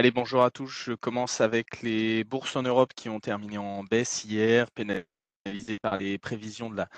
[0.00, 0.84] Allez, bonjour à tous.
[0.86, 5.98] Je commence avec les bourses en Europe qui ont terminé en baisse hier, pénalisées par
[5.98, 6.88] les prévisions de la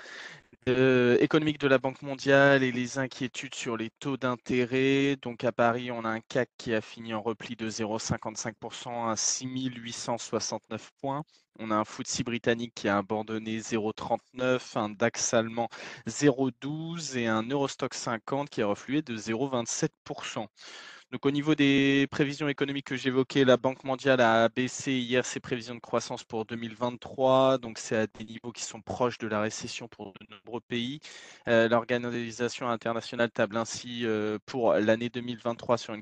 [0.69, 5.17] euh, économique de la Banque mondiale et les inquiétudes sur les taux d'intérêt.
[5.21, 9.17] Donc à Paris, on a un CAC qui a fini en repli de 0,55% à
[9.17, 11.23] 6869 points.
[11.59, 15.67] On a un FTSE britannique qui a abandonné 0,39, un DAX allemand
[16.07, 20.47] 0,12 et un Eurostock 50 qui a reflué de 0,27%.
[21.13, 25.39] Donc au niveau des prévisions économiques que j'évoquais, la Banque mondiale a baissé hier ses
[25.39, 27.59] prévisions de croissance pour 2023.
[27.59, 31.01] Donc c'est à des niveaux qui sont proches de la récession pour de nombreux pays.
[31.47, 36.01] Euh, l'Organisation internationale table ainsi euh, pour l'année 2023 sur une,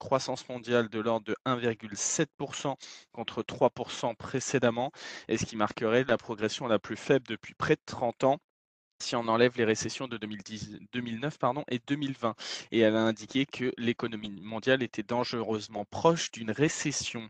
[0.00, 2.74] croissance mondiale de l'ordre de 1,7%
[3.12, 4.90] contre 3% précédemment,
[5.28, 8.40] et ce qui marquerait la progression la plus faible depuis près de 30 ans
[9.04, 12.34] si on enlève les récessions de 2010, 2009 pardon, et 2020.
[12.72, 17.28] Et elle a indiqué que l'économie mondiale était dangereusement proche d'une récession.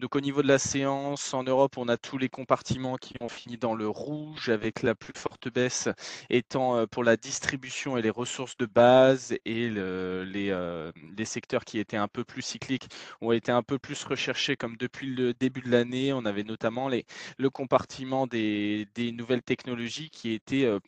[0.00, 3.28] Donc au niveau de la séance, en Europe, on a tous les compartiments qui ont
[3.28, 5.90] fini dans le rouge, avec la plus forte baisse
[6.30, 11.24] étant euh, pour la distribution et les ressources de base, et le, les, euh, les,
[11.26, 12.88] secteurs qui étaient un peu plus cycliques
[13.20, 16.14] ont été un peu plus recherchés, comme depuis le début de l'année.
[16.14, 17.04] On avait notamment les,
[17.36, 20.78] le compartiment des, des nouvelles technologies qui étaient euh,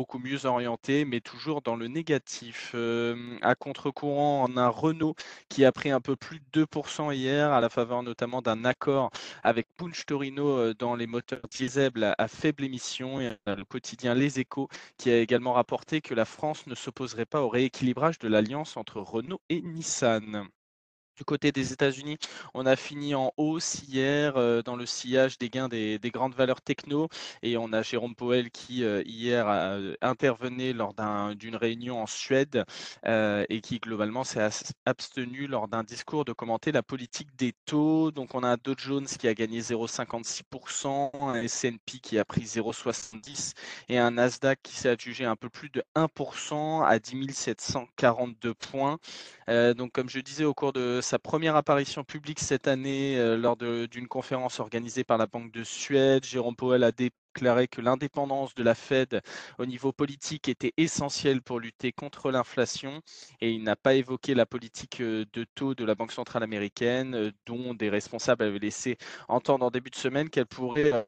[0.00, 2.74] beaucoup mieux orienté, mais toujours dans le négatif.
[3.42, 5.14] à contre-courant, on a Renault
[5.50, 9.10] qui a pris un peu plus de 2% hier, à la faveur notamment d'un accord
[9.42, 13.20] avec Punch Torino dans les moteurs diesel à, faible émission.
[13.20, 17.42] Et le quotidien Les Échos qui a également rapporté que la France ne s'opposerait pas
[17.42, 20.48] au rééquilibrage de l'alliance entre Renault et Nissan.
[21.16, 22.18] Du côté des États-Unis,
[22.54, 26.62] on a fini en hausse hier euh, dans le sillage des gains des, grandes valeurs
[26.62, 27.08] techno
[27.42, 30.94] et on a Jérôme Powell qui euh, hier a euh, intervenu lors
[31.34, 32.64] d'une réunion en Suède
[33.04, 34.48] et qui globalement s'est
[34.86, 38.10] abstenu lors d'un discours de commenter la politique des taux.
[38.10, 43.54] Donc on a Dow Jones qui a gagné 0,56%, un S&P qui a pris 0,70%
[43.88, 48.98] et un Nasdaq qui s'est adjugé un peu plus de 1% à 10 742 points.
[49.74, 53.56] Donc comme je disais au cours de sa première apparition publique cette année euh, lors
[53.56, 56.24] d'une conférence organisée par la Banque de Suède.
[56.24, 59.20] Jérôme Powell a déclaré que l'indépendance de la Fed
[59.58, 63.00] au niveau politique était essentielle pour lutter contre l'inflation
[63.40, 67.14] et il n'a pas évoqué la politique euh, de taux de la Banque centrale américaine
[67.16, 71.06] euh, dont des responsables avaient laissé entendre en début de semaine qu'elle pourrait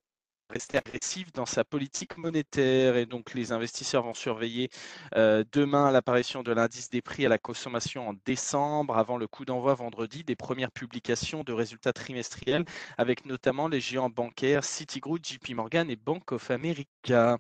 [0.52, 4.68] rester agressif dans sa politique monétaire et donc les investisseurs vont surveiller
[5.16, 9.44] euh, demain l'apparition de l'indice des prix à la consommation en décembre avant le coup
[9.44, 12.64] d'envoi vendredi des premières publications de résultats trimestriels
[12.98, 17.38] avec notamment les géants bancaires Citigroup, JP Morgan et Bank of America.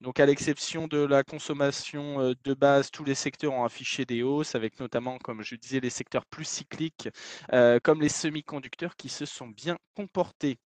[0.00, 4.22] Donc à l'exception de la consommation euh, de base, tous les secteurs ont affiché des
[4.22, 7.08] hausses avec notamment comme je disais les secteurs plus cycliques
[7.52, 10.58] euh, comme les semi-conducteurs qui se sont bien comportés.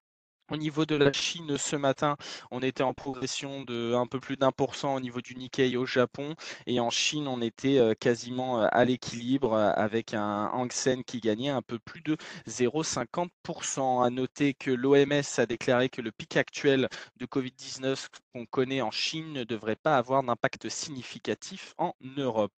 [0.50, 2.19] Au niveau de la Chine, ce matin,
[2.50, 5.75] on était en progression de un peu plus d'un pour cent au niveau du Nikkei
[5.78, 6.34] au Japon.
[6.66, 11.03] Et en Chine, on était euh, quasiment euh, à l'équilibre euh, avec un Hang Seng
[11.03, 14.05] qui gagnait un peu plus de 0,50%.
[14.05, 18.91] À noter que l'OMS a déclaré que le pic actuel de Covid-19 qu'on connaît en
[18.91, 22.53] Chine ne devrait pas avoir d'impact significatif en Europe.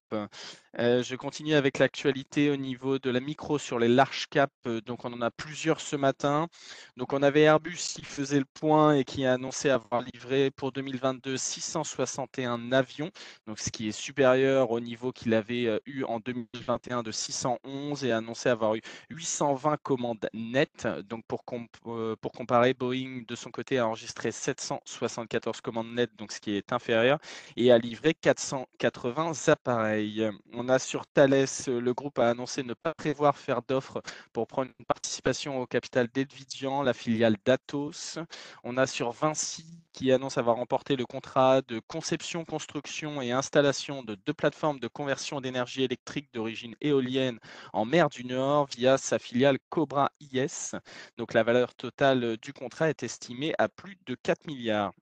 [0.78, 4.52] Je continue avec l'actualité au niveau de la micro sur les large caps.
[4.84, 6.48] Donc, on en a plusieurs ce matin.
[6.96, 10.72] Donc, on avait Airbus qui faisait le point et qui a annoncé avoir livré pour
[10.72, 13.10] 2022 661 avions,
[13.46, 18.04] donc ce qui est supérieur au niveau qu'il avait euh, eu en 2021 de 611
[18.04, 20.86] et annoncé avoir eu 820 commandes nettes.
[21.08, 21.44] Donc pour,
[21.86, 26.52] euh, pour comparer, Boeing de son côté a enregistré 774 commandes nettes, donc ce qui
[26.52, 27.18] est inférieur,
[27.56, 30.30] et a livré 480 appareils.
[30.68, 34.86] A sur Thales, le groupe a annoncé ne pas prévoir faire d'offres pour prendre une
[34.86, 38.18] participation au capital d'Edvidian, la filiale d'Atos
[38.64, 44.02] on a sur Vinci qui annonce avoir remporté le contrat de conception, construction et installation
[44.02, 47.38] de deux plateformes de conversion d'énergie électrique d'origine éolienne
[47.72, 50.72] en mer du Nord via sa filiale Cobra IS.
[51.16, 54.92] Donc la valeur totale du contrat est estimée à plus de 4 milliards.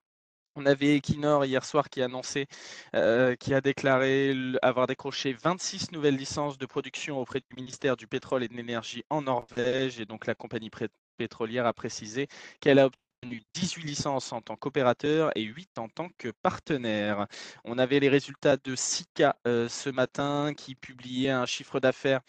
[0.56, 2.08] On avait Equinor hier soir qui a
[2.94, 8.06] euh, qui a déclaré avoir décroché 26 nouvelles licences de production auprès du ministère du
[8.06, 9.98] pétrole et de l'énergie en Norvège.
[9.98, 10.70] Et donc la compagnie
[11.16, 12.28] pétrolière a précisé
[12.60, 12.88] qu'elle a
[13.54, 17.26] 18 licences en tant qu'opérateur et 8 en tant que partenaire.
[17.64, 22.20] On avait les résultats de Sika euh, ce matin qui publiait un chiffre d'affaires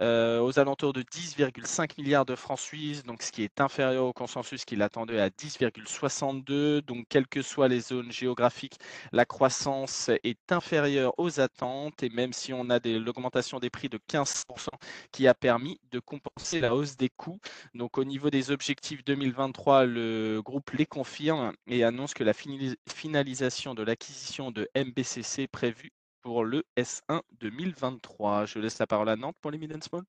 [0.00, 4.12] euh, aux alentours de 10,5 milliards de francs suisses, donc ce qui est inférieur au
[4.12, 6.82] consensus qu'il attendait à 10,62.
[6.82, 8.78] Donc, quelles que soient les zones géographiques,
[9.12, 13.98] la croissance est inférieure aux attentes et même si on a l'augmentation des prix de
[13.98, 14.68] 15%
[15.12, 17.40] qui a permis de compenser la hausse des coûts.
[17.74, 23.74] Donc, au niveau des objectifs 2023, le groupe les confirme et annonce que la finalisation
[23.74, 25.92] de l'acquisition de MBCC prévue
[26.22, 28.46] pour le S1 2023.
[28.46, 30.02] Je laisse la parole à Nantes pour les mid small.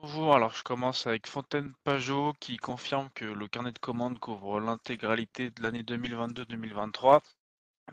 [0.00, 4.60] Bonjour, alors je commence avec Fontaine Pajot qui confirme que le carnet de commandes couvre
[4.60, 7.20] l'intégralité de l'année 2022-2023,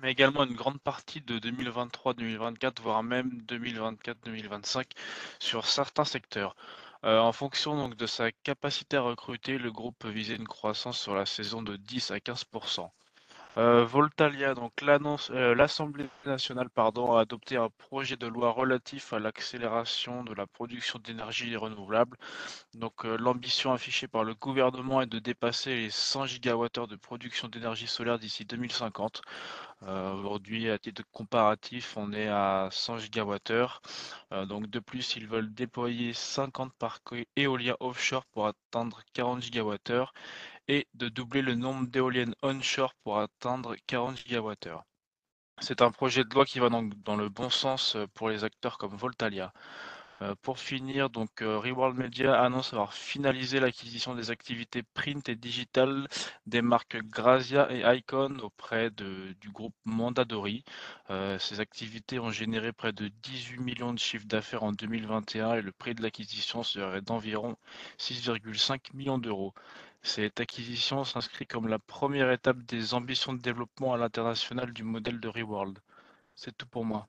[0.01, 4.85] mais également une grande partie de 2023-2024, voire même 2024-2025
[5.39, 6.55] sur certains secteurs.
[7.03, 10.99] Euh, en fonction donc de sa capacité à recruter, le groupe peut viser une croissance
[10.99, 12.43] sur la saison de 10 à 15
[13.57, 20.23] euh, Voltalia, donc euh, l'Assemblée nationale a adopté un projet de loi relatif à l'accélération
[20.23, 22.17] de la production d'énergie renouvelable.
[22.73, 27.87] Donc l'ambition affichée par le gouvernement est de dépasser les 100 gigawattheures de production d'énergie
[27.87, 29.21] solaire d'ici 2050.
[29.83, 33.81] Euh, aujourd'hui, à titre comparatif, on est à 100 gigawattheures.
[34.31, 40.13] Euh, donc de plus, ils veulent déployer 50 parcs éoliens offshore pour atteindre 40 gigawattheures
[40.67, 44.83] et de doubler le nombre d'éoliennes onshore pour atteindre 40 gigawattheures.
[45.61, 48.43] C'est un projet de loi qui va donc dans le bon sens euh, pour les
[48.43, 49.53] acteurs comme Voltalia.
[50.21, 55.35] Euh, pour finir, donc euh, Reworld Media annonce avoir finalisé l'acquisition des activités print et
[55.35, 56.07] digital
[56.45, 60.63] des marques Grazia et Icon auprès du groupe Mondadori.
[61.09, 65.61] Euh, ces activités ont généré près de 18 millions de chiffres d'affaires en 2021 et
[65.61, 67.57] le prix de l'acquisition serait d'environ
[67.99, 69.53] 6,5 millions d'euros.
[70.05, 75.19] Cette acquisition s'inscrit comme la première étape des ambitions de développement à l'international du modèle
[75.19, 75.79] de Reworld.
[76.35, 77.07] C'est tout pour moi.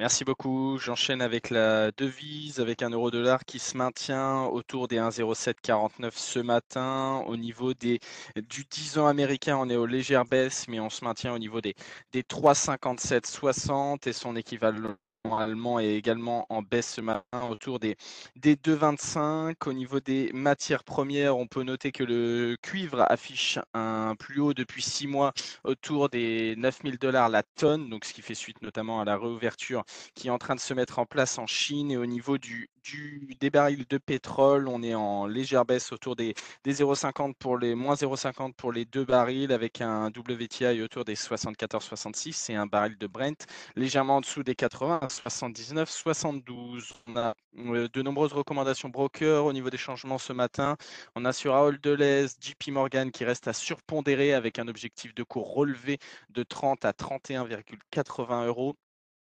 [0.00, 0.78] Merci beaucoup.
[0.78, 6.40] J'enchaîne avec la devise, avec un euro dollar qui se maintient autour des 1,0749 ce
[6.40, 7.22] matin.
[7.28, 8.00] Au niveau des,
[8.48, 11.60] du 10 ans américain, on est aux légères baisses, mais on se maintient au niveau
[11.60, 11.76] des,
[12.12, 14.96] des 3,5760 et son équivalent
[15.36, 17.96] allemand est également en baisse ce matin autour des,
[18.36, 19.54] des 2,25.
[19.66, 24.54] Au niveau des matières premières, on peut noter que le cuivre affiche un plus haut
[24.54, 25.32] depuis six mois
[25.64, 29.84] autour des 9000 dollars la tonne, donc ce qui fait suite notamment à la réouverture
[30.14, 31.90] qui est en train de se mettre en place en Chine.
[31.90, 36.16] Et au niveau du, du des barils de pétrole, on est en légère baisse autour
[36.16, 41.04] des, des 0,50 pour les moins 0,50 pour les deux barils avec un WTI autour
[41.04, 43.46] des 74,66 et un baril de Brent
[43.76, 46.94] légèrement en dessous des 80 79, 72.
[47.06, 50.76] On a euh, de nombreuses recommandations broker au niveau des changements ce matin.
[51.14, 55.22] On a sur Ahold Deleuze, JP Morgan qui reste à surpondérer avec un objectif de
[55.22, 55.98] cours relevé
[56.30, 58.76] de 30 à 31,80 euros.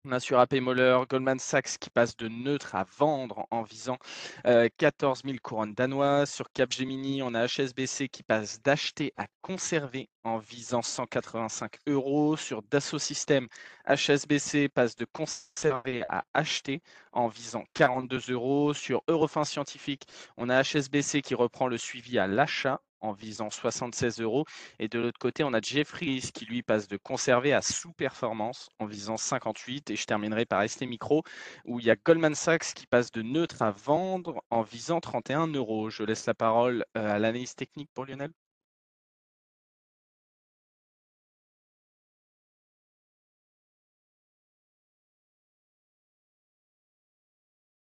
[0.04, 4.00] On a sur AP Moller, Goldman Sachs qui passe de neutre à vendre en visant
[4.44, 6.32] 14 euh, 000 couronnes danoises.
[6.32, 12.36] Sur Capgemini, on a HSBC qui passe d'acheter à conserver en visant 185 euros.
[12.36, 13.48] Sur Dassault Systèmes,
[13.88, 16.82] HSBC passe de conserver à acheter
[17.12, 18.74] en visant 42 euros.
[18.74, 24.22] Sur Eurofin Scientifique, on a HSBC qui reprend le suivi à l'achat en visant 76
[24.22, 24.46] euros.
[24.80, 28.86] Et de l'autre côté, on a Jeffries qui lui passe de conserver à sous-performance en
[28.86, 29.90] visant 58.
[29.92, 31.24] Et je terminerai par ST Micro
[31.66, 35.48] où il y a Goldman Sachs qui passe de neutre à vendre en visant 31
[35.48, 35.90] euros.
[35.90, 38.32] Je laisse la parole euh, à l'analyse technique pour Lionel.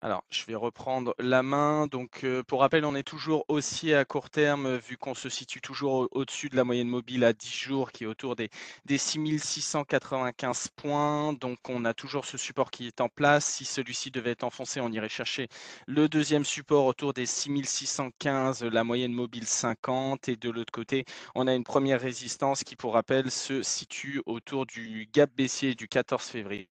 [0.02, 1.86] Alors, je vais reprendre la main.
[1.86, 5.60] Donc, euh, pour rappel, on est toujours aussi à court terme, vu qu'on se situe
[5.60, 8.48] toujours au-dessus de la moyenne mobile à 10 jours, qui est autour des,
[8.86, 11.34] des 6695 points.
[11.34, 13.44] Donc, on a toujours ce support qui est en place.
[13.44, 15.48] Si celui-ci devait être enfoncé, on irait chercher
[15.86, 20.30] le deuxième support autour des 6615, la moyenne mobile 50.
[20.30, 21.04] Et de l'autre côté,
[21.34, 25.88] on a une première résistance qui, pour rappel, se situe autour du gap baissier du
[25.88, 26.69] 14 février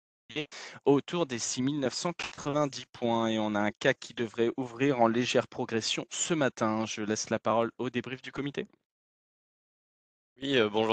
[0.86, 6.06] autour des 6990 points et on a un CAC qui devrait ouvrir en légère progression
[6.10, 6.86] ce matin.
[6.86, 8.68] Je laisse la parole au débrief du comité.
[10.42, 10.92] Oui, euh, bonjour